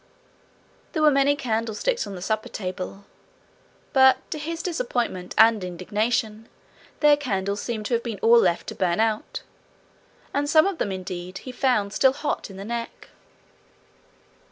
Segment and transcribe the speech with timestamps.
[0.93, 3.05] There were many candlesticks on the supper table,
[3.93, 6.49] but to his disappointment and indignation
[7.01, 9.43] their candles seemed to have been all left to burn out,
[10.33, 13.09] and some of them, indeed, he found still hot in the neck.